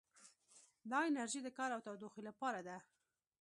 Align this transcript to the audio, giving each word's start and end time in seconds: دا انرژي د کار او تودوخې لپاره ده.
دا 0.91 0.99
انرژي 1.09 1.39
د 1.43 1.47
کار 1.57 1.69
او 1.75 1.81
تودوخې 1.87 2.21
لپاره 2.29 2.59
ده. 2.67 2.77